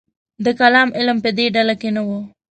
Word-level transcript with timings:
د 0.45 0.47
کلام 0.59 0.89
علم 0.97 1.17
په 1.25 1.29
دې 1.37 1.45
ډله 1.55 1.75
کې 1.81 1.89
نه 1.95 2.01
و. 2.07 2.09